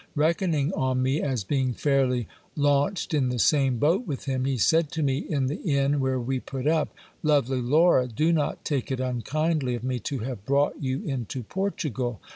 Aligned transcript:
Reckoning 0.15 0.73
on 0.73 1.03
me 1.03 1.21
as 1.21 1.43
being 1.43 1.73
fairly 1.73 2.27
launched 2.55 3.13
in 3.13 3.29
the 3.29 3.37
same 3.37 3.77
boat 3.77 4.07
with 4.07 4.25
him, 4.25 4.45
he 4.45 4.57
said 4.57 4.91
to 4.93 5.03
me 5.03 5.19
in 5.19 5.45
the 5.45 5.61
inn 5.61 5.99
where 5.99 6.19
we 6.19 6.39
put 6.39 6.65
up, 6.65 6.91
Lovely 7.21 7.61
Laura, 7.61 8.07
do 8.07 8.31
not 8.33 8.65
take 8.65 8.91
it 8.91 8.99
unkindly 8.99 9.75
of 9.75 9.83
me 9.83 9.99
to 9.99 10.17
have 10.25 10.43
brought 10.43 10.81
you 10.81 11.03
into 11.03 11.43
Portugal. 11.43 12.19